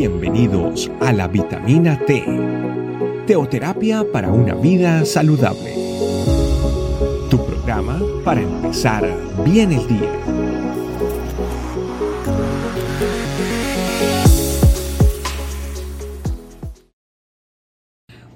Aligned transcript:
Bienvenidos 0.00 0.90
a 1.02 1.12
la 1.12 1.28
vitamina 1.28 1.98
T, 2.06 2.24
teoterapia 3.26 4.02
para 4.10 4.30
una 4.32 4.54
vida 4.54 5.04
saludable. 5.04 5.74
Tu 7.28 7.36
programa 7.44 8.00
para 8.24 8.40
empezar 8.40 9.06
bien 9.44 9.72
el 9.72 9.86
día. 9.86 10.10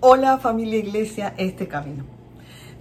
Hola 0.00 0.36
familia 0.36 0.80
Iglesia, 0.80 1.32
este 1.38 1.66
camino. 1.66 2.04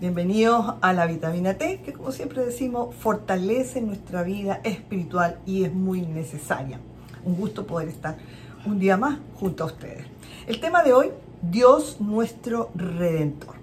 Bienvenidos 0.02 0.76
a 0.82 0.92
la 0.92 1.06
vitamina 1.06 1.54
T, 1.54 1.80
que 1.86 1.94
como 1.94 2.12
siempre 2.12 2.44
decimos, 2.44 2.94
fortalece 2.94 3.80
nuestra 3.80 4.24
vida 4.24 4.60
espiritual 4.66 5.40
y 5.46 5.64
es 5.64 5.74
muy 5.74 6.02
necesaria. 6.02 6.82
Un 7.24 7.38
gusto 7.38 7.66
poder 7.66 7.88
estar 7.88 8.18
un 8.66 8.80
día 8.80 8.98
más 8.98 9.20
junto 9.40 9.64
a 9.64 9.68
ustedes. 9.68 10.06
El 10.48 10.60
tema 10.60 10.84
de 10.84 10.94
hoy, 10.94 11.12
Dios 11.42 11.98
nuestro 12.00 12.72
Redentor. 12.76 13.56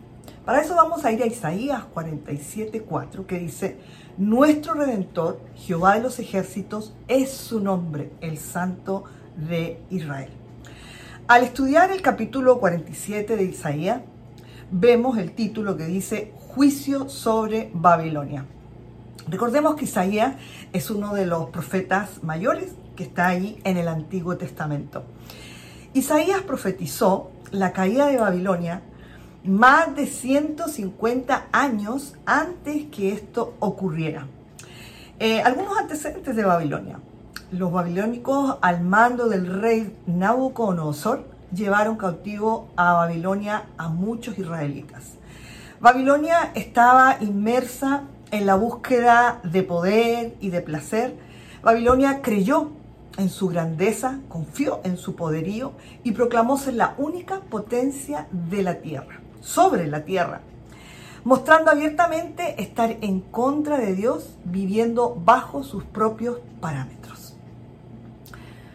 Para 0.45 0.61
eso 0.61 0.75
vamos 0.75 1.05
a 1.05 1.13
ir 1.13 1.23
a 1.23 1.27
Isaías 1.27 1.85
47:4 1.95 3.27
que 3.27 3.39
dice, 3.39 3.79
nuestro 4.19 4.75
Redentor, 4.75 5.41
Jehová 5.57 5.95
de 5.95 6.03
los 6.03 6.19
ejércitos, 6.19 6.93
es 7.09 7.31
su 7.31 7.61
nombre, 7.61 8.11
el 8.21 8.39
Santo 8.39 9.05
de 9.37 9.81
Israel. 9.91 10.31
Al 11.29 11.45
estudiar 11.45 11.91
el 11.91 12.03
capítulo 12.03 12.59
47 12.59 13.37
de 13.37 13.45
Isaías, 13.45 14.03
vemos 14.71 15.17
el 15.19 15.33
título 15.33 15.77
que 15.77 15.87
dice 15.87 16.33
Juicio 16.35 17.09
sobre 17.09 17.71
Babilonia. 17.73 18.45
Recordemos 19.29 19.77
que 19.77 19.85
Isaías 19.85 20.37
es 20.73 20.91
uno 20.91 21.15
de 21.15 21.27
los 21.27 21.51
profetas 21.51 22.23
mayores 22.25 22.75
que 22.97 23.05
está 23.05 23.29
ahí 23.29 23.61
en 23.65 23.77
el 23.77 23.89
Antiguo 23.89 24.37
Testamento. 24.37 25.05
Isaías 25.93 26.43
profetizó 26.43 27.31
la 27.51 27.73
caída 27.73 28.07
de 28.07 28.19
Babilonia 28.19 28.83
más 29.45 29.95
de 29.97 30.07
150 30.07 31.47
años 31.53 32.15
antes 32.27 32.85
que 32.87 33.13
esto 33.13 33.55
ocurriera. 33.59 34.27
Eh, 35.19 35.43
algunos 35.43 35.79
antecedentes 35.79 36.37
de 36.37 36.45
Babilonia. 36.45 36.99
Los 37.51 37.73
babilónicos, 37.73 38.59
al 38.61 38.83
mando 38.83 39.29
del 39.29 39.61
rey 39.61 39.97
Nabucodonosor, 40.07 41.25
llevaron 41.53 41.97
cautivo 41.97 42.69
a 42.77 42.93
Babilonia 42.93 43.65
a 43.77 43.89
muchos 43.89 44.39
israelitas. 44.39 45.15
Babilonia 45.81 46.53
estaba 46.55 47.17
inmersa 47.21 48.05
en 48.31 48.47
la 48.47 48.55
búsqueda 48.55 49.41
de 49.43 49.63
poder 49.63 50.37
y 50.41 50.51
de 50.51 50.61
placer. 50.61 51.17
Babilonia 51.63 52.23
creyó 52.23 52.71
en 53.21 53.29
su 53.29 53.49
grandeza, 53.49 54.21
confió 54.29 54.81
en 54.83 54.97
su 54.97 55.15
poderío 55.15 55.73
y 56.03 56.13
proclamó 56.13 56.57
ser 56.57 56.75
la 56.75 56.95
única 56.97 57.41
potencia 57.41 58.27
de 58.31 58.63
la 58.63 58.77
tierra, 58.77 59.21
sobre 59.41 59.87
la 59.87 60.05
tierra, 60.05 60.41
mostrando 61.25 61.71
abiertamente 61.71 62.63
estar 62.63 62.97
en 63.03 63.21
contra 63.21 63.77
de 63.77 63.95
Dios, 63.95 64.39
viviendo 64.45 65.15
bajo 65.23 65.63
sus 65.63 65.85
propios 65.85 66.39
parámetros. 66.61 67.37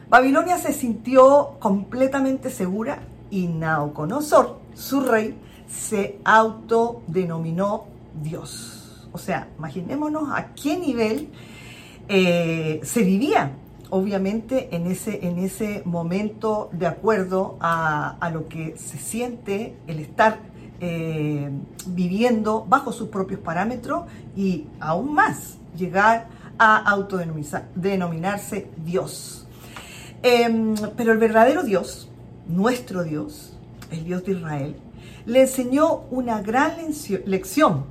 Babilonia 0.10 0.60
se 0.60 0.74
sintió 0.74 1.56
completamente 1.60 2.52
segura 2.52 3.00
y 3.32 3.48
Nabucodonosor, 3.48 4.60
su 4.76 5.02
rey, 5.02 5.36
se 5.68 6.20
autodenominó 6.24 7.86
Dios. 8.22 9.10
O 9.12 9.18
sea, 9.18 9.50
imaginémonos 9.58 10.30
a 10.32 10.54
qué 10.54 10.78
nivel 10.78 11.30
eh, 12.08 12.80
se 12.84 13.02
vivía 13.02 13.52
obviamente 13.96 14.76
en 14.76 14.88
ese, 14.88 15.26
en 15.26 15.40
ese 15.40 15.82
momento 15.86 16.70
de 16.74 16.86
acuerdo 16.86 17.56
a, 17.62 18.30
lo 18.34 18.50
que 18.50 18.76
se 18.78 18.98
siente 18.98 19.78
el 19.88 20.00
estar 20.00 20.40
eh, 20.82 21.50
viviendo 21.88 22.66
bajo 22.68 22.92
sus 22.92 23.08
propios 23.08 23.40
parámetros 23.40 24.04
y 24.36 24.66
aún 24.82 25.14
más 25.14 25.60
llegar 25.78 26.28
a 26.58 26.76
autodenominarse 26.76 28.68
Dios. 28.84 29.48
Em, 30.24 30.76
pero 30.98 31.14
el 31.14 31.18
verdadero 31.18 31.64
Dios, 31.64 32.10
nuestro 32.50 33.06
Dios, 33.06 33.54
el 33.92 34.04
Dios 34.04 34.26
de 34.26 34.34
Israel, 34.34 34.76
le 35.26 35.44
enseñó 35.44 36.02
una 36.12 36.42
gran 36.42 36.74
lección, 37.26 37.86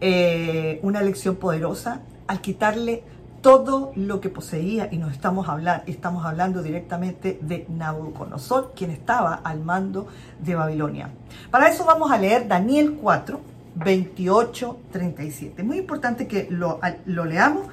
eh, 0.00 0.80
una 0.82 1.02
lección 1.02 1.36
poderosa 1.36 2.00
al 2.26 2.40
quitarle 2.40 3.02
todo 3.40 3.92
lo 3.94 4.20
que 4.20 4.28
poseía 4.28 4.88
y 4.90 4.98
nos 4.98 5.12
estamos, 5.12 5.46
estamos 5.86 6.26
hablando 6.26 6.62
directamente 6.62 7.38
de 7.40 7.66
Nabucodonosor, 7.68 8.72
quien 8.74 8.90
estaba 8.90 9.34
al 9.34 9.60
mando 9.60 10.08
de 10.40 10.54
Babilonia. 10.54 11.10
Para 11.50 11.68
eso 11.68 11.84
vamos 11.84 12.10
a 12.10 12.18
leer 12.18 12.48
Daniel 12.48 12.98
4, 13.00 13.40
28, 13.76 14.78
37. 14.90 15.62
Muy 15.62 15.78
importante 15.78 16.26
que 16.26 16.48
lo, 16.50 16.80
leamos 17.06 17.68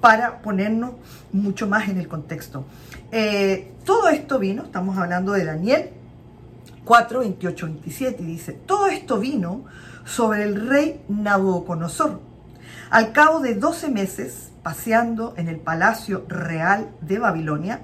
para 0.00 0.42
ponernos 0.42 0.92
mucho 1.32 1.66
más 1.66 1.88
en 1.88 1.98
el 1.98 2.08
contexto. 2.08 2.64
Eh, 3.10 3.72
todo 3.84 4.08
esto 4.08 4.38
vino, 4.38 4.64
estamos 4.64 4.98
hablando 4.98 5.32
de 5.32 5.44
Daniel 5.44 5.90
4, 6.84 7.20
28, 7.20 7.66
27, 7.66 8.22
y 8.22 8.26
dice, 8.26 8.52
todo 8.52 8.86
esto 8.86 9.18
vino 9.18 9.64
sobre 10.04 10.44
el 10.44 10.68
rey 10.68 11.02
Nabucodonosor. 11.08 12.20
Al 12.88 13.10
cabo 13.10 13.40
de 13.40 13.56
12 13.56 13.90
meses, 13.90 14.52
paseando 14.62 15.34
en 15.36 15.48
el 15.48 15.58
palacio 15.58 16.24
real 16.28 16.88
de 17.00 17.18
Babilonia, 17.18 17.80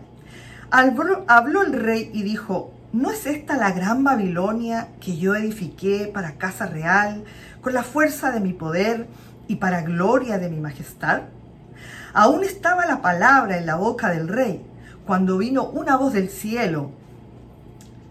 habló, 0.71 1.63
el 1.63 1.73
rey 1.73 2.09
y 2.15 2.23
dijo, 2.23 2.73
¿no 2.93 3.11
es 3.11 3.27
esta 3.27 3.57
la 3.57 3.73
gran 3.73 4.05
Babilonia 4.05 4.91
que 5.01 5.17
yo 5.17 5.35
edifiqué 5.35 6.09
para 6.15 6.37
casa 6.37 6.67
real, 6.67 7.25
con 7.63 7.75
la 7.75 7.83
fuerza 7.83 8.31
de 8.31 8.39
mi 8.39 8.53
poder 8.53 9.09
y 9.49 9.57
para 9.57 9.83
gloria 9.83 10.39
de 10.39 10.49
mi 10.49 10.61
majestad? 10.61 11.23
Aún 12.15 12.45
estaba 12.45 12.87
la 12.87 13.03
palabra 13.03 13.59
en 13.59 13.67
la 13.67 13.75
boca 13.75 14.09
del 14.09 14.29
rey, 14.29 14.65
cuando 15.05 15.37
vino 15.37 15.65
una 15.65 15.97
voz 15.97 16.13
del 16.13 16.31
cielo. 16.31 16.93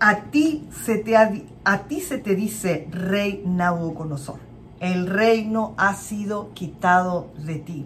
A 0.01 0.23
ti 0.23 0.67
se 0.83 0.97
te, 0.97 1.15
a 1.15 1.77
ti 1.87 2.01
se 2.01 2.17
te 2.17 2.35
dice, 2.35 2.89
rey 2.91 3.43
Nabucodonosor, 3.45 4.50
el 4.81 5.07
reino 5.07 5.73
ha 5.77 5.95
sido 5.95 6.53
quitado 6.53 7.29
de 7.37 7.55
ti 7.55 7.85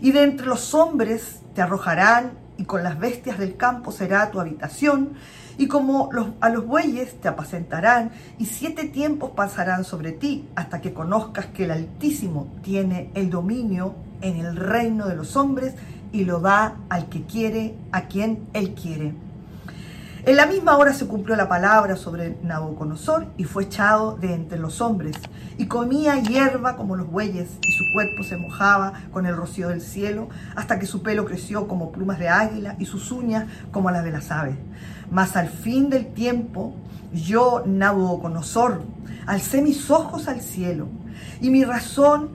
y 0.00 0.12
de 0.12 0.22
entre 0.22 0.46
los 0.46 0.74
hombres 0.74 1.40
te 1.54 1.62
arrojarán, 1.62 2.32
y 2.56 2.64
con 2.64 2.84
las 2.84 2.98
bestias 2.98 3.38
del 3.38 3.56
campo 3.56 3.90
será 3.90 4.30
tu 4.30 4.38
habitación, 4.38 5.14
y 5.56 5.66
como 5.66 6.10
a 6.40 6.48
los 6.50 6.66
bueyes 6.66 7.20
te 7.20 7.28
apacentarán, 7.28 8.10
y 8.38 8.46
siete 8.46 8.84
tiempos 8.84 9.30
pasarán 9.30 9.82
sobre 9.84 10.12
ti, 10.12 10.48
hasta 10.56 10.80
que 10.80 10.92
conozcas 10.92 11.46
que 11.46 11.64
el 11.64 11.70
Altísimo 11.70 12.48
tiene 12.62 13.10
el 13.14 13.30
dominio 13.30 13.94
en 14.20 14.36
el 14.36 14.56
reino 14.56 15.06
de 15.06 15.16
los 15.16 15.36
hombres, 15.36 15.74
y 16.12 16.24
lo 16.24 16.40
da 16.40 16.76
al 16.90 17.08
que 17.08 17.22
quiere, 17.22 17.74
a 17.90 18.02
quien 18.02 18.46
él 18.52 18.74
quiere. 18.74 19.14
En 20.26 20.36
la 20.36 20.46
misma 20.46 20.78
hora 20.78 20.94
se 20.94 21.06
cumplió 21.06 21.36
la 21.36 21.50
palabra 21.50 21.96
sobre 21.96 22.38
Nabucodonosor 22.42 23.26
y 23.36 23.44
fue 23.44 23.64
echado 23.64 24.16
de 24.16 24.32
entre 24.32 24.58
los 24.58 24.80
hombres 24.80 25.16
y 25.58 25.66
comía 25.66 26.18
hierba 26.18 26.76
como 26.76 26.96
los 26.96 27.10
bueyes 27.10 27.50
y 27.60 27.72
su 27.72 27.84
cuerpo 27.92 28.22
se 28.22 28.38
mojaba 28.38 28.94
con 29.12 29.26
el 29.26 29.36
rocío 29.36 29.68
del 29.68 29.82
cielo 29.82 30.30
hasta 30.56 30.78
que 30.78 30.86
su 30.86 31.02
pelo 31.02 31.26
creció 31.26 31.68
como 31.68 31.92
plumas 31.92 32.18
de 32.18 32.30
águila 32.30 32.74
y 32.78 32.86
sus 32.86 33.12
uñas 33.12 33.48
como 33.70 33.90
las 33.90 34.02
de 34.02 34.12
las 34.12 34.30
aves. 34.30 34.56
Mas 35.10 35.36
al 35.36 35.50
fin 35.50 35.90
del 35.90 36.06
tiempo 36.06 36.74
yo, 37.12 37.62
Nabucodonosor, 37.66 38.80
alcé 39.26 39.60
mis 39.60 39.90
ojos 39.90 40.26
al 40.26 40.40
cielo 40.40 40.86
y 41.42 41.50
mi 41.50 41.64
razón 41.64 42.30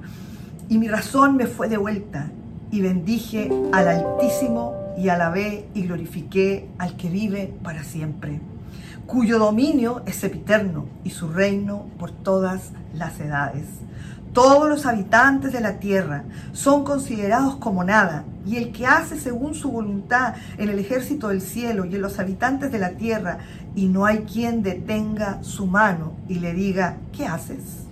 y 0.70 0.78
mi 0.78 0.88
razón 0.90 1.38
me 1.38 1.48
fue 1.48 1.68
de 1.68 1.78
vuelta 1.78 2.30
y 2.70 2.82
bendije 2.82 3.50
al 3.74 3.88
Altísimo 3.88 4.79
y 5.00 5.08
alabé 5.08 5.66
y 5.74 5.84
glorifiqué 5.84 6.68
al 6.78 6.98
que 6.98 7.10
vive 7.10 7.54
para 7.64 7.84
siempre, 7.84 8.42
cuyo 9.06 9.40
dominio 9.40 10.04
es 10.06 10.24
epiterno 10.24 10.88
y 11.06 11.12
su 11.12 11.30
reino 11.30 11.86
por 11.98 12.12
todas 12.12 12.72
las 12.94 13.20
edades. 13.22 13.66
Todos 14.34 14.70
los 14.70 14.86
habitantes 14.86 15.54
de 15.54 15.62
la 15.62 15.80
tierra 15.80 16.26
son 16.52 16.84
considerados 16.84 17.56
como 17.56 17.84
nada, 17.84 18.26
y 18.46 18.58
el 18.58 18.72
que 18.72 18.86
hace 18.86 19.20
según 19.20 19.56
su 19.56 19.72
voluntad 19.72 20.36
en 20.58 20.70
el 20.70 20.78
ejército 20.78 21.30
del 21.30 21.42
cielo 21.42 21.86
y 21.86 21.96
en 21.96 22.02
los 22.02 22.20
habitantes 22.20 22.72
de 22.72 22.80
la 22.80 22.92
tierra, 22.92 23.40
y 23.76 23.88
no 23.88 24.06
hay 24.06 24.20
quien 24.20 24.62
detenga 24.62 25.42
su 25.44 25.66
mano 25.66 26.12
y 26.28 26.36
le 26.36 26.54
diga, 26.54 26.98
¿qué 27.12 27.26
haces? 27.26 27.86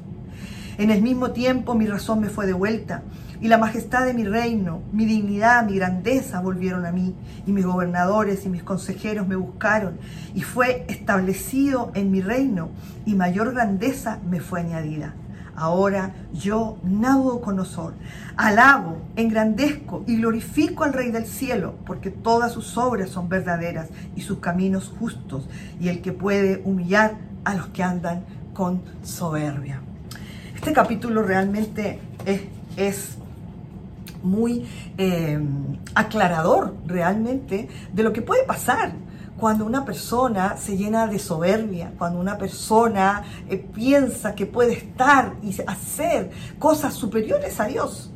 En 0.78 0.92
el 0.92 1.02
mismo 1.02 1.32
tiempo 1.32 1.74
mi 1.74 1.88
razón 1.88 2.20
me 2.20 2.30
fue 2.30 2.46
devuelta 2.46 3.02
y 3.42 3.48
la 3.48 3.58
majestad 3.58 4.06
de 4.06 4.14
mi 4.14 4.24
reino, 4.24 4.82
mi 4.92 5.06
dignidad, 5.06 5.66
mi 5.66 5.76
grandeza 5.76 6.42
volvieron 6.42 6.86
a 6.86 6.92
mí, 6.92 7.16
y 7.46 7.52
mis 7.52 7.66
gobernadores 7.66 8.46
y 8.46 8.50
mis 8.50 8.64
consejeros 8.64 9.28
me 9.28 9.36
buscaron, 9.36 9.98
y 10.34 10.42
fue 10.42 10.86
establecido 10.88 11.92
en 11.94 12.12
mi 12.12 12.22
reino, 12.22 12.70
y 13.06 13.16
mayor 13.16 13.54
grandeza 13.54 14.20
me 14.30 14.40
fue 14.40 14.62
añadida. 14.62 15.14
Ahora 15.56 16.14
yo, 16.34 16.78
Nabucodonosor, 16.84 17.94
alabo, 18.36 19.02
engrandezco 19.16 20.04
y 20.06 20.18
glorifico 20.18 20.84
al 20.84 20.94
Rey 20.94 21.10
del 21.10 21.26
cielo, 21.26 21.76
porque 21.86 22.12
todas 22.12 22.52
sus 22.52 22.78
obras 22.78 23.10
son 23.10 23.28
verdaderas 23.28 23.90
y 24.16 24.22
sus 24.22 24.38
caminos 24.38 24.94
justos, 25.00 25.50
y 25.80 25.90
el 25.90 26.02
que 26.02 26.12
puede 26.12 26.62
humillar 26.64 27.16
a 27.44 27.56
los 27.56 27.68
que 27.70 27.82
andan 27.82 28.24
con 28.54 28.82
soberbia. 29.04 29.82
Este 30.56 30.74
capítulo 30.74 31.24
realmente 31.24 32.00
es, 32.26 32.42
es 32.76 33.18
muy 34.28 34.68
eh, 34.98 35.40
aclarador 35.96 36.76
realmente 36.86 37.68
de 37.94 38.04
lo 38.04 38.14
que 38.14 38.22
puede 38.22 38.44
pasar 38.44 38.94
cuando 39.38 39.66
una 39.66 39.86
persona 39.86 40.58
se 40.58 40.76
llena 40.78 41.08
de 41.08 41.20
soberbia, 41.20 41.94
cuando 41.98 42.20
una 42.20 42.38
persona 42.38 43.24
eh, 43.50 43.58
piensa 43.58 44.34
que 44.34 44.46
puede 44.46 44.74
estar 44.74 45.36
y 45.44 45.56
hacer 45.62 46.32
cosas 46.58 46.94
superiores 46.94 47.60
a 47.60 47.66
Dios 47.66 48.12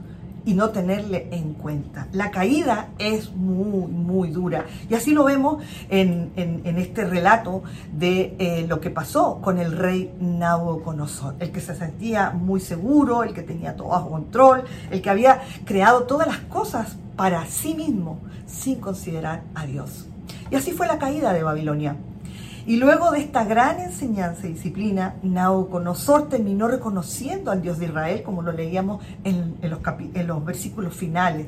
y 0.45 0.53
no 0.53 0.69
tenerle 0.69 1.27
en 1.31 1.53
cuenta. 1.53 2.07
La 2.11 2.31
caída 2.31 2.89
es 2.97 3.31
muy, 3.33 3.91
muy 3.91 4.29
dura. 4.29 4.65
Y 4.89 4.95
así 4.95 5.11
lo 5.11 5.23
vemos 5.23 5.63
en, 5.89 6.31
este 6.35 7.05
relato 7.05 7.63
de 7.93 8.35
eh, 8.39 8.65
lo 8.67 8.79
que 8.79 8.89
pasó 8.89 9.39
con 9.41 9.59
el 9.59 9.77
rey 9.77 10.13
Nabucodonosor, 10.19 11.35
el 11.39 11.51
que 11.51 11.61
se 11.61 11.75
sentía 11.75 12.31
muy 12.31 12.59
seguro, 12.59 13.23
el 13.23 13.33
que 13.33 13.43
tenía 13.43 13.75
todo 13.75 13.89
bajo 13.89 14.09
control, 14.09 14.63
el 14.89 15.01
que 15.01 15.09
había 15.09 15.41
creado 15.65 16.03
todas 16.03 16.27
las 16.27 16.39
cosas 16.39 16.97
para 17.15 17.45
sí 17.45 17.75
mismo 17.75 18.19
sin 18.45 18.79
considerar 18.79 19.43
a 19.55 19.65
Dios. 19.65 20.07
Y 20.49 20.55
así 20.55 20.71
fue 20.71 20.87
la 20.87 20.97
caída 20.97 21.33
de 21.33 21.43
Babilonia. 21.43 21.95
Y 22.65 22.77
luego 22.77 23.11
de 23.11 23.19
esta 23.19 23.43
gran 23.43 23.79
enseñanza 23.79 24.47
y 24.47 24.53
disciplina, 24.53 25.15
Nabucodonosor 25.23 26.29
terminó 26.29 26.67
reconociendo 26.67 27.49
al 27.49 27.61
Dios 27.61 27.79
de 27.79 27.85
Israel, 27.85 28.21
como 28.23 28.43
lo 28.43 28.51
leíamos 28.51 29.03
en, 29.23 29.57
los, 30.27 30.45
versículos 30.45 30.93
finales, 30.93 31.47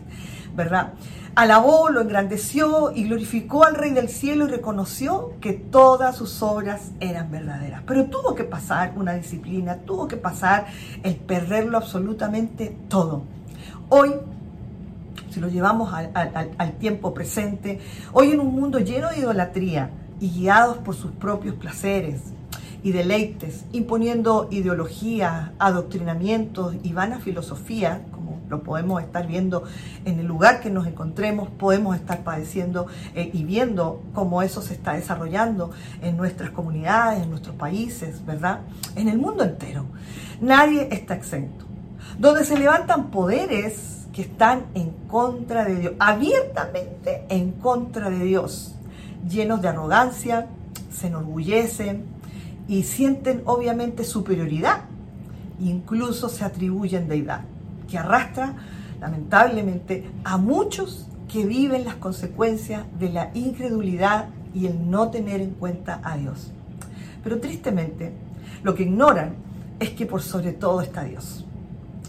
¿verdad? 0.56 0.94
Alabó, 1.36 1.90
lo 1.90 2.02
engrandeció 2.02 2.92
y 2.92 3.04
glorificó 3.06 3.64
al 3.64 3.76
Rey 3.76 3.92
del 3.92 4.10
cielo 4.10 4.46
y 4.46 4.50
reconoció 4.50 5.34
que 5.40 5.54
todas 5.54 6.16
sus 6.16 6.42
obras 6.42 6.92
eran 7.00 7.32
verdaderas. 7.32 7.84
Pero 7.86 8.06
tuvo 8.06 8.34
que 8.34 8.44
pasar 8.44 8.94
una 8.96 9.14
disciplina, 9.14 9.78
tuvo 9.78 10.08
que 10.08 10.18
pasar 10.18 10.68
el 11.04 11.16
perderlo 11.16 11.78
absolutamente 11.78 12.76
todo. 12.88 13.24
Hoy 13.90 14.14
si 15.34 15.40
lo 15.40 15.48
llevamos 15.48 15.92
al, 15.94 16.74
tiempo 16.74 17.14
presente, 17.14 17.80
hoy 18.12 18.32
en 18.32 18.40
un 18.40 18.54
mundo 18.54 18.78
lleno 18.78 19.10
de 19.10 19.20
idolatría, 19.20 19.90
y 20.24 20.30
guiados 20.30 20.78
por 20.78 20.96
sus 20.96 21.12
propios 21.12 21.56
placeres 21.56 22.22
y 22.82 22.94
deleites, 22.94 23.66
imponiendo 23.74 24.48
ideologías, 24.52 25.52
adoctrinamientos 25.60 26.76
y 26.82 26.94
vana 26.94 27.20
filosofía, 27.20 28.06
como 28.10 28.40
lo 28.48 28.64
podemos 28.64 29.04
estar 29.04 29.28
viendo 29.28 29.66
en 30.06 30.20
el 30.20 30.26
lugar 30.26 30.62
que 30.62 30.70
nos 30.70 30.88
encontremos, 30.88 31.50
podemos 31.50 31.98
estar 31.98 32.24
padeciendo 32.24 32.88
eh, 33.16 33.32
y 33.34 33.44
viendo 33.44 34.02
cómo 34.14 34.42
eso 34.42 34.62
se 34.62 34.76
está 34.76 34.94
desarrollando 34.94 35.72
en 36.02 36.16
nuestras 36.16 36.52
comunidades, 36.52 37.24
en 37.24 37.30
nuestros 37.30 37.58
países, 37.58 38.26
¿verdad? 38.26 38.62
En 38.96 39.10
el 39.10 39.18
mundo 39.18 39.44
entero. 39.44 39.88
Nadie 40.40 40.88
está 40.90 41.16
exento. 41.16 41.66
Donde 42.18 42.46
se 42.46 42.58
levantan 42.58 43.12
poderes 43.12 44.08
que 44.14 44.22
están 44.22 44.68
en 44.74 44.92
contra 45.10 45.66
de 45.66 45.76
Dios, 45.76 45.94
abiertamente 46.00 47.26
en 47.28 47.52
contra 47.52 48.10
de 48.10 48.24
Dios 48.24 48.74
llenos 49.30 49.62
de 49.62 49.70
arrogancia, 49.70 50.48
se 50.92 51.08
enorgullecen 51.08 52.06
y 52.68 52.84
sienten 52.84 53.42
obviamente 53.46 54.04
superioridad, 54.04 54.82
incluso 55.60 56.30
se 56.30 56.44
atribuyen 56.44 57.08
deidad, 57.08 57.42
que 57.90 57.98
arrastra 57.98 58.56
lamentablemente 59.00 60.10
a 60.24 60.38
muchos 60.38 61.08
que 61.32 61.46
viven 61.46 61.84
las 61.84 61.96
consecuencias 61.96 62.84
de 63.00 63.10
la 63.10 63.32
incredulidad 63.34 64.30
y 64.54 64.68
el 64.68 64.90
no 64.90 65.10
tener 65.10 65.42
en 65.42 65.52
cuenta 65.52 66.00
a 66.04 66.16
Dios. 66.16 66.52
Pero 67.24 67.40
tristemente, 67.40 68.14
lo 68.62 68.76
que 68.76 68.84
ignoran 68.84 69.36
es 69.80 69.90
que 69.92 70.06
por 70.06 70.22
sobre 70.22 70.54
todo 70.54 70.82
está 70.82 71.04
Dios, 71.04 71.46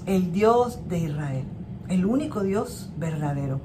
el 0.07 0.33
Dios 0.33 0.89
de 0.89 0.99
Israel, 0.99 1.45
el 1.89 2.05
único 2.05 2.43
Dios 2.43 2.91
verdadero. 2.97 3.61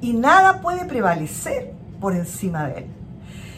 Y 0.00 0.12
nada 0.12 0.60
puede 0.60 0.84
prevalecer 0.84 1.72
por 2.02 2.14
encima 2.14 2.66
de 2.66 2.80
él. 2.80 2.86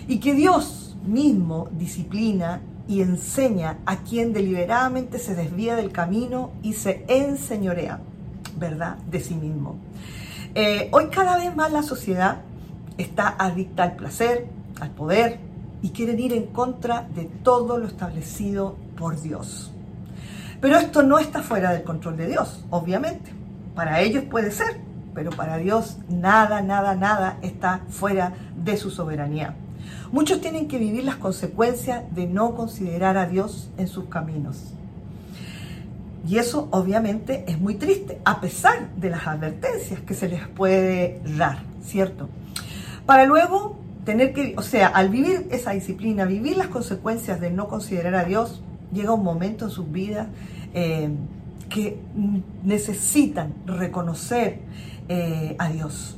Y 0.06 0.20
que 0.20 0.35
Dios 0.35 0.96
mismo 1.05 1.69
disciplina 1.73 2.61
y 2.87 3.00
enseña 3.00 3.79
a 3.87 3.96
quien 3.96 4.35
deliberadamente 4.35 5.19
se 5.19 5.35
desvía 5.35 5.75
del 5.75 5.91
camino 5.91 6.52
y 6.62 6.75
se 6.75 7.05
enseñorea, 7.08 8.00
¿verdad?, 8.58 8.99
de 9.11 9.20
sí 9.20 9.35
mismo. 9.35 9.76
Eh, 10.55 10.91
hoy 10.93 11.06
cada 11.06 11.38
vez 11.38 11.56
más 11.56 11.73
la 11.73 11.82
sociedad 11.82 12.43
está 12.99 13.35
adicta 13.38 13.82
al 13.82 13.96
placer, 13.96 14.46
al 14.81 14.91
poder 14.91 15.41
y 15.82 15.91
quieren 15.91 16.20
ir 16.20 16.35
en 16.35 16.46
contra 16.46 17.08
de 17.14 17.25
todo 17.43 17.79
lo 17.79 17.87
establecido 17.87 18.76
por 18.96 19.20
Dios. 19.20 19.73
Pero 20.61 20.76
esto 20.76 21.02
no 21.02 21.19
está 21.19 21.43
fuera 21.43 21.73
del 21.73 21.82
control 21.82 22.19
de 22.19 22.29
Dios, 22.29 22.64
obviamente. 22.70 23.32
Para 23.75 24.00
ellos 24.02 24.25
puede 24.25 24.50
ser, 24.50 24.81
pero 25.14 25.31
para 25.31 25.56
Dios 25.58 25.99
nada, 26.08 26.61
nada, 26.62 26.94
nada 26.94 27.38
está 27.43 27.81
fuera 27.88 28.34
de 28.56 28.76
su 28.76 28.90
soberanía. 28.90 29.55
Muchos 30.12 30.40
tienen 30.40 30.69
que 30.69 30.78
vivir 30.78 31.05
las 31.05 31.16
consecuencias 31.16 32.02
de 32.14 32.26
no 32.26 32.55
considerar 32.55 33.16
a 33.16 33.26
Dios 33.26 33.70
en 33.78 33.88
sus 33.88 34.06
caminos. 34.06 34.75
Y 36.26 36.38
eso 36.38 36.69
obviamente 36.70 37.44
es 37.46 37.58
muy 37.61 37.75
triste, 37.75 38.19
a 38.25 38.40
pesar 38.40 38.88
de 38.96 39.11
las 39.11 39.26
advertencias 39.26 40.00
que 40.00 40.14
se 40.14 40.28
les 40.28 40.46
puede 40.49 41.20
dar, 41.37 41.58
¿cierto? 41.84 42.28
Para 43.05 43.26
luego 43.26 43.76
tener 44.05 44.32
que, 44.32 44.55
o 44.56 44.62
sea, 44.62 44.88
al 44.88 45.10
vivir 45.10 45.46
esa 45.50 45.72
disciplina, 45.72 46.25
vivir 46.25 46.56
las 46.56 46.69
consecuencias 46.69 47.40
de 47.40 47.50
no 47.50 47.69
considerar 47.69 48.14
a 48.14 48.25
Dios, 48.25 48.62
llega 48.93 49.12
un 49.12 49.25
momento 49.25 49.67
en 49.67 49.70
sus 49.70 49.90
vidas 49.90 50.28
eh, 50.72 51.10
que 51.69 51.99
necesitan 52.62 53.52
reconocer 53.67 54.60
eh, 55.09 55.55
a 55.59 55.69
Dios. 55.69 56.17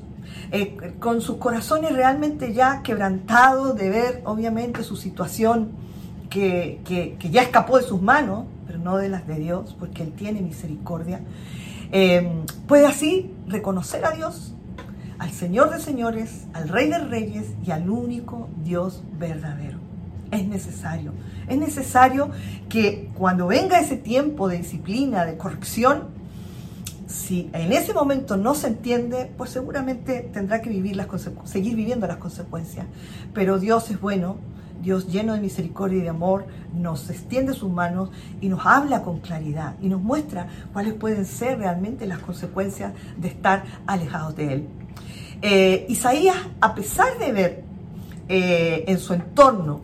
Eh, 0.52 0.94
con 1.00 1.20
sus 1.20 1.38
corazones 1.38 1.92
realmente 1.92 2.52
ya 2.52 2.82
quebrantados 2.82 3.76
de 3.76 3.90
ver 3.90 4.22
obviamente 4.24 4.84
su 4.84 4.96
situación 4.96 5.70
que, 6.30 7.16
ya 7.30 7.42
escapó 7.42 7.78
de 7.78 7.82
sus 7.82 8.00
manos, 8.00 8.44
pero 8.66 8.78
no 8.78 8.96
de 8.96 9.08
las 9.08 9.26
de 9.26 9.36
Dios, 9.36 9.74
porque 9.78 10.02
Él 10.02 10.12
tiene 10.12 10.40
misericordia, 10.40 11.20
eh, 11.92 12.44
puede 12.68 12.86
así 12.86 13.32
reconocer 13.48 14.04
a 14.04 14.12
Dios, 14.12 14.54
al 15.18 15.30
Señor 15.30 15.70
de 15.70 15.80
señores, 15.80 16.44
al 16.52 16.68
Rey 16.68 16.88
de 16.90 16.98
reyes 16.98 17.46
y 17.64 17.70
al 17.70 17.88
único 17.88 18.48
Dios 18.62 19.02
verdadero. 19.18 19.78
Es 20.30 20.46
necesario, 20.46 21.12
es 21.48 21.58
necesario 21.58 22.30
que 22.68 23.10
cuando 23.14 23.46
venga 23.46 23.80
ese 23.80 23.96
tiempo 23.96 24.48
de 24.48 24.58
disciplina, 24.58 25.24
de 25.24 25.36
corrección, 25.36 26.08
si 27.06 27.50
en 27.52 27.72
ese 27.72 27.94
momento 27.94 28.36
no 28.36 28.54
se 28.54 28.68
entiende, 28.68 29.30
pues 29.36 29.50
seguramente 29.50 30.28
tendrá 30.32 30.60
que 30.60 30.70
vivir 30.70 30.96
las 30.96 31.06
seguir 31.44 31.76
viviendo 31.76 32.06
las 32.06 32.16
consecuencias. 32.16 32.86
Pero 33.32 33.58
Dios 33.58 33.90
es 33.90 34.00
bueno, 34.00 34.36
Dios 34.82 35.06
lleno 35.08 35.34
de 35.34 35.40
misericordia 35.40 35.98
y 35.98 36.02
de 36.02 36.08
amor, 36.08 36.46
nos 36.74 37.08
extiende 37.08 37.54
sus 37.54 37.70
manos 37.70 38.10
y 38.40 38.48
nos 38.48 38.66
habla 38.66 39.02
con 39.02 39.20
claridad 39.20 39.74
y 39.80 39.88
nos 39.88 40.00
muestra 40.00 40.48
cuáles 40.72 40.94
pueden 40.94 41.24
ser 41.24 41.58
realmente 41.58 42.06
las 42.06 42.18
consecuencias 42.18 42.92
de 43.16 43.28
estar 43.28 43.64
alejados 43.86 44.36
de 44.36 44.52
Él. 44.52 44.68
Eh, 45.42 45.86
Isaías, 45.88 46.36
a 46.60 46.74
pesar 46.74 47.18
de 47.18 47.32
ver 47.32 47.64
eh, 48.28 48.84
en 48.88 48.98
su 48.98 49.14
entorno 49.14 49.80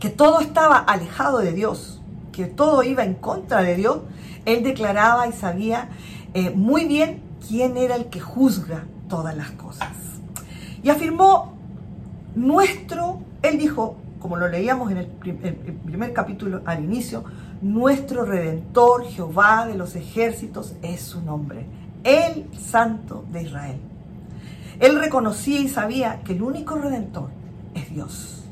que 0.00 0.10
todo 0.10 0.40
estaba 0.40 0.78
alejado 0.78 1.38
de 1.38 1.52
Dios, 1.52 2.02
que 2.32 2.46
todo 2.46 2.82
iba 2.82 3.04
en 3.04 3.14
contra 3.14 3.62
de 3.62 3.76
Dios, 3.76 3.98
él 4.44 4.62
declaraba 4.62 5.26
y 5.26 5.32
sabía 5.32 5.88
eh, 6.34 6.50
muy 6.50 6.86
bien 6.86 7.22
quién 7.46 7.76
era 7.76 7.94
el 7.96 8.06
que 8.06 8.20
juzga 8.20 8.84
todas 9.08 9.36
las 9.36 9.52
cosas. 9.52 9.88
Y 10.82 10.90
afirmó 10.90 11.54
nuestro, 12.34 13.20
él 13.42 13.58
dijo, 13.58 13.96
como 14.18 14.36
lo 14.36 14.48
leíamos 14.48 14.90
en 14.90 14.98
el, 14.98 15.06
primer 15.06 16.12
capítulo 16.12 16.62
al 16.64 16.82
inicio, 16.82 17.24
nuestro 17.62 18.24
redentor, 18.24 19.04
Jehová 19.04 19.66
de 19.66 19.76
los 19.76 19.94
ejércitos, 19.96 20.74
es 20.82 21.02
su 21.02 21.22
nombre, 21.22 21.66
el 22.02 22.46
santo 22.58 23.24
de 23.30 23.42
Israel. 23.42 23.80
Él 24.80 24.98
reconocía 24.98 25.60
y 25.60 25.68
sabía 25.68 26.20
que 26.24 26.32
el 26.32 26.42
único 26.42 26.76
redentor 26.76 27.30
es 27.74 27.90
Dios. 27.90 28.43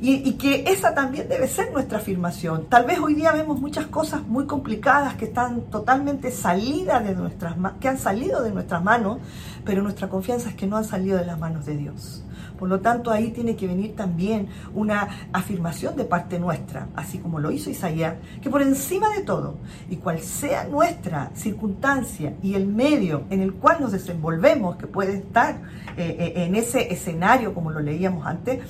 Y, 0.00 0.32
que 0.34 0.64
esa 0.68 0.94
también 0.94 1.28
debe 1.28 1.48
ser 1.48 1.72
nuestra 1.72 1.98
afirmación. 1.98 2.66
Tal 2.66 2.84
vez 2.84 3.00
hoy 3.00 3.14
día 3.14 3.32
vemos 3.32 3.60
muchas 3.60 3.86
cosas 3.86 4.22
muy 4.26 4.46
complicadas 4.46 5.14
que 5.14 5.24
están 5.24 5.62
totalmente 5.62 6.30
salidas 6.30 7.04
de 7.04 7.14
nuestras 7.16 7.56
que 7.80 7.88
han 7.88 7.98
salido 7.98 8.42
de 8.42 8.52
nuestras 8.52 8.82
manos, 8.82 9.18
pero 9.64 9.82
nuestra 9.82 10.08
confianza 10.08 10.50
es 10.50 10.54
que 10.54 10.66
no 10.66 10.76
han 10.76 10.84
salido 10.84 11.18
de 11.18 11.26
las 11.26 11.38
manos 11.38 11.66
de 11.66 11.76
Dios. 11.76 12.22
Por 12.58 12.68
lo 12.68 12.80
tanto, 12.80 13.10
ahí 13.10 13.30
tiene 13.30 13.54
que 13.54 13.66
venir 13.66 13.94
también 13.94 14.48
una 14.74 15.08
afirmación 15.32 15.96
de 15.96 16.04
parte 16.04 16.38
nuestra, 16.38 16.88
así 16.96 17.18
como 17.18 17.38
lo 17.38 17.52
hizo 17.52 17.70
Isaías, 17.70 18.14
que 18.42 18.50
por 18.50 18.62
encima 18.62 19.08
de 19.10 19.22
todo, 19.22 19.58
y 19.88 19.96
cual 19.96 20.18
sea 20.20 20.64
nuestra 20.64 21.30
circunstancia 21.34 22.34
y 22.42 22.54
el 22.54 22.66
medio 22.66 23.24
en 23.30 23.40
el 23.40 23.54
cual 23.54 23.78
nos 23.80 23.92
desenvolvemos, 23.92 24.76
que 24.76 24.88
puede 24.88 25.18
estar 25.18 25.60
eh, 25.96 26.16
eh, 26.18 26.44
en 26.44 26.56
ese 26.56 26.92
escenario, 26.92 27.54
como 27.54 27.70
lo 27.70 27.80
leíamos 27.80 28.26
antes, 28.26 28.60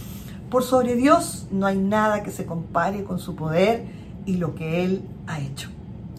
por 0.50 0.62
sobre 0.62 0.96
Dios 0.96 1.46
no 1.50 1.66
hay 1.66 1.78
nada 1.78 2.22
que 2.22 2.30
se 2.30 2.46
compare 2.46 3.04
con 3.04 3.18
su 3.18 3.34
poder 3.34 3.84
y 4.26 4.36
lo 4.36 4.54
que 4.54 4.84
Él 4.84 5.02
ha 5.26 5.40
hecho. 5.40 5.70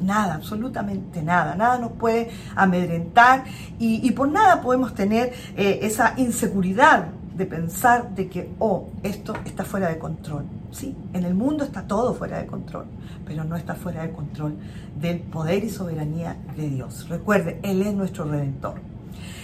Nada, 0.01 0.35
absolutamente 0.35 1.21
nada. 1.21 1.55
Nada 1.55 1.77
nos 1.77 1.91
puede 1.93 2.29
amedrentar 2.55 3.43
y, 3.79 4.09
por 4.11 4.29
nada 4.29 4.61
podemos 4.61 4.93
tener 4.93 5.33
eh, 5.57 5.79
esa 5.81 6.13
inseguridad 6.17 7.07
de 7.35 7.45
pensar 7.45 8.13
de 8.15 8.27
que, 8.27 8.49
oh, 8.59 8.89
esto 9.03 9.33
está 9.45 9.63
fuera 9.63 9.89
de 9.89 9.97
control. 9.97 10.45
Sí, 10.71 10.95
en 11.13 11.23
el 11.23 11.33
mundo 11.33 11.63
está 11.63 11.83
todo 11.83 12.13
fuera 12.13 12.37
de 12.37 12.45
control, 12.45 12.85
pero 13.25 13.43
no 13.43 13.55
está 13.55 13.75
fuera 13.75 14.03
de 14.03 14.11
control 14.11 14.55
del 14.99 15.19
poder 15.19 15.63
y 15.63 15.69
soberanía 15.69 16.37
de 16.55 16.69
Dios. 16.69 17.07
Recuerde, 17.09 17.59
Él 17.63 17.81
es 17.81 17.93
nuestro 17.93 18.25
redentor. 18.25 18.75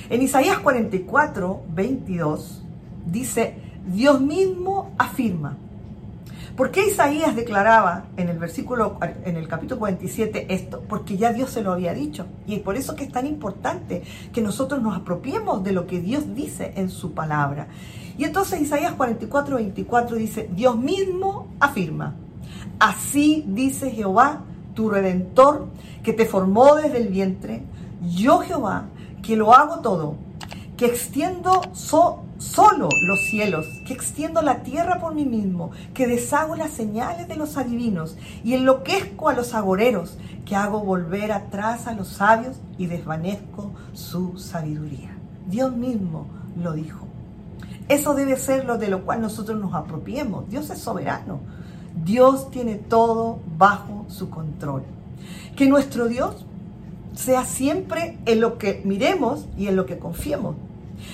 En 0.09 0.21
Isaías 0.21 0.59
44, 0.59 1.63
22, 1.73 2.63
dice, 3.07 3.64
Dios 3.85 4.21
mismo 4.21 4.91
afirma, 4.97 5.57
¿Por 6.55 6.71
qué 6.71 6.87
Isaías 6.87 7.35
declaraba 7.35 8.05
en 8.15 8.29
el 8.29 8.39
versículo, 8.39 8.97
en 9.25 9.35
el 9.35 9.45
capítulo 9.45 9.77
47 9.77 10.53
esto? 10.53 10.81
Porque 10.87 11.17
ya 11.17 11.33
Dios 11.33 11.49
se 11.49 11.61
lo 11.61 11.73
había 11.73 11.93
dicho. 11.93 12.27
Y 12.47 12.59
por 12.59 12.77
eso 12.77 12.95
que 12.95 13.03
es 13.03 13.11
tan 13.11 13.27
importante 13.27 14.03
que 14.31 14.41
nosotros 14.41 14.81
nos 14.81 14.95
apropiemos 14.95 15.65
de 15.65 15.73
lo 15.73 15.85
que 15.85 15.99
Dios 15.99 16.33
dice 16.33 16.71
en 16.77 16.89
su 16.89 17.11
palabra. 17.11 17.67
Y 18.17 18.23
entonces 18.23 18.61
Isaías 18.61 18.93
44, 18.93 19.57
24 19.57 20.15
dice, 20.15 20.49
Dios 20.55 20.77
mismo 20.77 21.49
afirma, 21.59 22.15
así 22.79 23.43
dice 23.45 23.91
Jehová, 23.91 24.43
tu 24.73 24.89
redentor, 24.89 25.67
que 26.03 26.13
te 26.13 26.25
formó 26.25 26.75
desde 26.75 26.99
el 26.99 27.09
vientre, 27.09 27.63
yo 28.15 28.39
Jehová, 28.39 28.85
que 29.21 29.35
lo 29.35 29.53
hago 29.53 29.81
todo, 29.81 30.15
que 30.77 30.85
extiendo 30.85 31.61
so 31.73 32.24
solo 32.37 32.89
los 33.07 33.21
cielos, 33.21 33.65
que 33.85 33.93
extiendo 33.93 34.41
la 34.41 34.63
tierra 34.63 34.99
por 34.99 35.13
mí 35.13 35.25
mismo, 35.25 35.71
que 35.93 36.07
deshago 36.07 36.55
las 36.55 36.71
señales 36.71 37.27
de 37.27 37.35
los 37.35 37.57
adivinos 37.57 38.17
y 38.43 38.53
enloquezco 38.53 39.29
a 39.29 39.33
los 39.33 39.53
agoreros, 39.53 40.17
que 40.45 40.55
hago 40.55 40.81
volver 40.81 41.31
atrás 41.31 41.87
a 41.87 41.93
los 41.93 42.07
sabios 42.09 42.57
y 42.77 42.87
desvanezco 42.87 43.71
su 43.93 44.37
sabiduría. 44.37 45.15
Dios 45.47 45.75
mismo 45.75 46.27
lo 46.61 46.73
dijo. 46.73 47.05
Eso 47.87 48.15
debe 48.15 48.35
ser 48.35 48.65
lo 48.65 48.77
de 48.77 48.89
lo 48.89 49.05
cual 49.05 49.21
nosotros 49.21 49.59
nos 49.59 49.73
apropiemos. 49.73 50.49
Dios 50.49 50.69
es 50.69 50.79
soberano. 50.79 51.39
Dios 52.03 52.49
tiene 52.51 52.75
todo 52.75 53.39
bajo 53.57 54.05
su 54.09 54.29
control. 54.29 54.83
Que 55.55 55.67
nuestro 55.67 56.07
Dios 56.07 56.45
sea 57.13 57.45
siempre 57.45 58.17
en 58.25 58.41
lo 58.41 58.57
que 58.57 58.81
miremos 58.83 59.45
y 59.57 59.67
en 59.67 59.75
lo 59.75 59.85
que 59.85 59.97
confiemos 59.97 60.55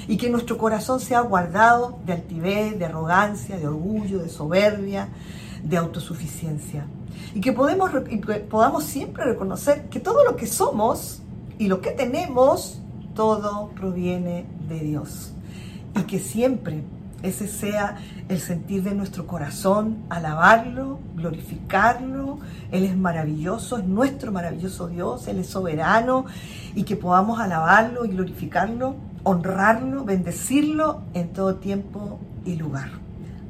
y 0.08 0.18
que 0.18 0.30
nuestro 0.30 0.58
corazón 0.58 1.00
sea 1.00 1.22
guardado 1.22 2.00
de 2.06 2.14
altivez, 2.14 2.78
de 2.78 2.86
arrogancia, 2.86 3.58
de 3.58 3.68
orgullo, 3.68 4.20
de 4.20 4.30
soberbia, 4.30 5.10
de 5.64 5.78
autosuficiencia. 5.78 6.86
Y 7.34 7.42
que, 7.42 7.54
podemos, 7.54 7.92
podamos 8.50 8.84
siempre 8.84 9.24
reconocer 9.24 9.90
que 9.90 10.00
todo 10.00 10.24
lo 10.24 10.36
que 10.36 10.48
somos 10.48 11.22
y 11.58 11.68
lo 11.68 11.82
que 11.82 11.92
tenemos, 11.92 12.82
todo 13.16 13.70
proviene 13.70 14.46
de 14.68 14.80
Dios. 14.80 15.34
Y 15.96 16.04
que 16.04 16.20
siempre 16.20 16.84
ese 17.24 17.48
sea 17.48 17.98
el 18.30 18.40
sentir 18.40 18.84
de 18.84 18.96
nuestro 18.96 19.28
corazón, 19.28 19.98
alabarlo, 20.10 21.00
glorificarlo. 21.16 22.40
Él 22.72 22.84
es 22.84 22.98
maravilloso, 22.98 23.78
es 23.78 23.86
nuestro 23.86 24.32
maravilloso 24.32 24.88
Dios, 24.88 25.28
Él 25.28 25.40
es 25.40 25.48
soberano 25.48 26.26
y 26.74 26.84
que 26.84 26.96
podamos 26.96 27.40
alabarlo 27.40 28.06
y 28.06 28.10
glorificarlo 28.10 28.96
honrarlo, 29.24 30.04
bendecirlo 30.04 31.02
en 31.14 31.30
todo 31.30 31.56
tiempo 31.56 32.20
y 32.46 32.56
lugar. 32.56 32.90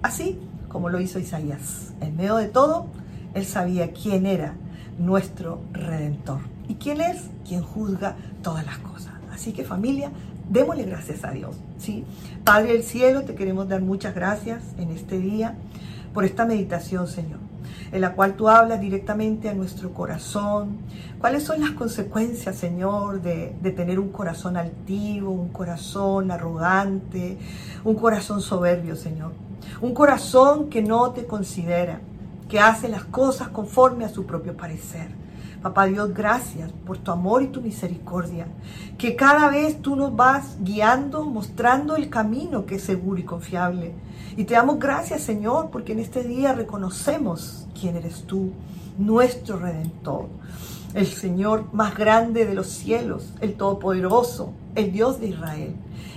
Así 0.02 0.40
como 0.68 0.90
lo 0.90 1.00
hizo 1.00 1.20
Isaías. 1.20 1.94
En 2.02 2.16
medio 2.16 2.38
de 2.38 2.48
todo, 2.48 2.88
él 3.34 3.46
sabía 3.46 3.92
quién 3.92 4.26
era 4.26 4.54
nuestro 4.98 5.62
redentor 5.74 6.40
y 6.68 6.76
quién 6.76 7.02
es 7.02 7.30
quien 7.48 7.62
juzga 7.62 8.16
todas 8.42 8.66
las 8.66 8.78
cosas. 8.80 9.14
Así 9.32 9.54
que 9.54 9.64
familia, 9.64 10.12
démosle 10.50 10.84
gracias 10.84 11.24
a 11.24 11.32
Dios. 11.32 11.56
¿sí? 11.78 12.06
Padre 12.44 12.74
del 12.74 12.84
cielo, 12.84 13.24
te 13.24 13.36
queremos 13.36 13.68
dar 13.68 13.82
muchas 13.82 14.16
gracias 14.16 14.64
en 14.78 14.92
este 14.92 15.20
día 15.20 15.56
por 16.14 16.26
esta 16.26 16.46
meditación, 16.46 17.08
Señor 17.08 17.51
en 17.92 18.02
la 18.02 18.14
cual 18.14 18.36
tú 18.36 18.48
hablas 18.48 18.80
directamente 18.80 19.50
a 19.50 19.54
nuestro 19.54 19.94
corazón. 19.94 20.78
¿Cuáles 21.20 21.44
son 21.44 21.62
las 21.62 21.72
consecuencias, 21.72 22.56
Señor, 22.56 23.22
de, 23.22 23.56
de 23.62 23.72
tener 23.72 24.00
un 24.00 24.10
corazón 24.10 24.58
altivo, 24.58 25.32
un 25.32 25.50
corazón 25.50 26.32
arrogante, 26.32 27.38
un 27.84 27.96
corazón 27.96 28.42
soberbio, 28.42 28.96
Señor? 28.96 29.32
Un 29.82 29.94
corazón 29.94 30.70
que 30.70 30.82
no 30.82 31.12
te 31.12 31.26
considera, 31.26 32.02
que 32.50 32.60
hace 32.60 32.88
las 32.90 33.06
cosas 33.06 33.50
conforme 33.50 34.06
a 34.06 34.10
su 34.10 34.26
propio 34.26 34.56
parecer. 34.56 35.10
Papá 35.62 35.86
Dios, 35.86 36.12
gracias 36.12 36.72
por 36.88 36.98
tu 36.98 37.12
amor 37.12 37.44
y 37.44 37.48
tu 37.48 37.62
misericordia, 37.62 38.48
que 38.98 39.16
cada 39.16 39.48
vez 39.50 39.80
tú 39.80 39.96
nos 39.96 40.16
vas 40.16 40.58
guiando, 40.60 41.24
mostrando 41.26 41.96
el 41.96 42.10
camino 42.10 42.66
que 42.66 42.76
es 42.76 42.84
seguro 42.84 43.20
y 43.20 43.24
confiable. 43.24 43.94
Y 44.38 44.46
te 44.46 44.56
damos 44.56 44.80
gracias, 44.80 45.22
Señor, 45.22 45.70
porque 45.70 45.92
en 45.92 46.00
este 46.00 46.24
día 46.24 46.54
reconocemos 46.54 47.68
quién 47.80 47.96
eres 47.96 48.24
tú, 48.24 48.54
nuestro 48.98 49.58
Redentor, 49.58 50.30
el 50.96 51.06
Señor 51.06 51.72
más 51.74 51.96
grande 51.96 52.46
de 52.46 52.56
los 52.56 52.68
cielos, 52.68 53.32
el 53.40 53.54
Todopoderoso, 53.54 54.54
el 54.74 54.92
Dios 54.92 55.20
de 55.20 55.28
Israel. 55.28 55.76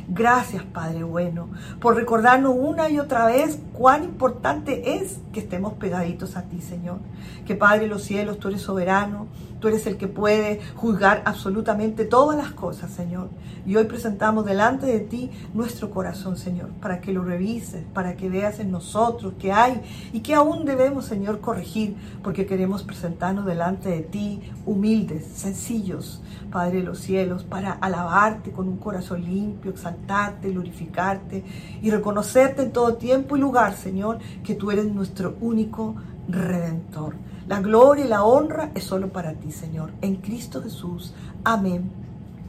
Gracias, 0.09 0.63
Padre 0.65 1.03
bueno, 1.03 1.49
por 1.81 1.97
recordarnos 1.97 2.55
una 2.57 2.89
y 2.91 2.99
otra 2.99 3.27
vez 3.27 3.59
cuán 3.73 4.05
importante 4.05 4.97
es 4.97 5.19
que 5.33 5.41
estemos 5.41 5.75
pegaditos 5.75 6.37
a 6.37 6.43
ti, 6.43 6.61
Señor. 6.61 6.99
Que 7.47 7.55
Padre 7.55 7.83
de 7.83 7.87
los 7.89 8.03
cielos, 8.03 8.39
tú 8.39 8.49
eres 8.49 8.63
soberano, 8.63 9.27
tú 9.61 9.69
eres 9.69 9.87
el 9.87 9.97
que 9.97 10.09
puede 10.09 10.61
juzgar 10.77 11.23
absolutamente 11.25 12.05
todas 12.05 12.37
las 12.37 12.53
cosas, 12.53 12.91
Señor. 12.91 13.31
Y 13.67 13.77
hoy 13.77 13.85
presentamos 13.85 14.45
delante 14.45 14.85
de 14.85 15.01
ti 15.01 15.31
nuestro 15.55 15.91
corazón, 15.91 16.37
Señor, 16.37 16.69
para 16.83 17.01
que 17.01 17.15
lo 17.15 17.25
revises, 17.25 17.83
para 17.95 18.15
que 18.15 18.29
veas 18.29 18.61
en 18.61 18.71
nosotros 18.71 19.33
qué 19.39 19.53
hay 19.53 19.81
y 20.13 20.21
qué 20.21 20.35
aún 20.35 20.67
debemos, 20.67 21.07
Señor, 21.07 21.41
corregir, 21.41 21.97
porque 22.23 22.45
queremos 22.45 22.83
presentarnos 22.83 23.47
delante 23.47 23.89
de 23.89 24.03
ti 24.03 24.43
humildes, 24.67 25.25
sencillos, 25.35 26.23
Padre 26.53 26.79
de 26.79 26.85
los 26.85 26.99
cielos, 26.99 27.43
para 27.43 27.73
alabarte 27.73 28.53
con 28.53 28.69
un 28.69 28.77
corazón 28.77 29.25
limpio, 29.25 29.74
exaltarte, 29.75 30.51
glorificarte 30.51 31.45
y 31.83 31.91
reconocerte 31.91 32.63
en 32.63 32.73
todo 32.73 32.95
tiempo 32.95 33.37
y 33.37 33.41
lugar, 33.41 33.75
Señor, 33.75 34.19
que 34.43 34.55
tú 34.55 34.71
eres 34.71 34.87
nuestro 34.87 35.37
único 35.41 35.95
redentor. 36.29 37.17
La 37.47 37.61
gloria 37.61 38.07
y 38.07 38.09
la 38.09 38.25
honra 38.25 38.71
es 38.75 38.85
solo 38.85 39.13
para 39.13 39.35
ti, 39.35 39.53
Señor, 39.53 39.93
en 40.01 40.17
Cristo 40.17 40.63
Jesús. 40.63 41.15
Amén 41.45 41.91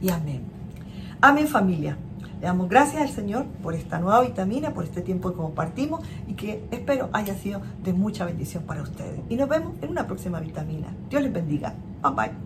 y 0.00 0.10
amén. 0.10 0.42
Amén 1.20 1.46
familia. 1.46 1.98
Le 2.40 2.46
damos 2.46 2.68
gracias 2.68 3.02
al 3.02 3.08
Señor 3.08 3.46
por 3.62 3.74
esta 3.74 3.98
nueva 3.98 4.20
vitamina, 4.20 4.72
por 4.72 4.84
este 4.84 5.00
tiempo 5.00 5.30
que 5.30 5.36
compartimos 5.36 6.00
y 6.26 6.34
que 6.34 6.66
espero 6.70 7.08
haya 7.12 7.34
sido 7.34 7.62
de 7.82 7.92
mucha 7.92 8.24
bendición 8.26 8.64
para 8.64 8.82
ustedes. 8.82 9.20
Y 9.28 9.36
nos 9.36 9.48
vemos 9.48 9.74
en 9.80 9.90
una 9.90 10.06
próxima 10.06 10.40
vitamina. 10.40 10.88
Dios 11.08 11.22
les 11.22 11.32
bendiga. 11.32 11.74
Bye 12.02 12.12
bye. 12.12 12.45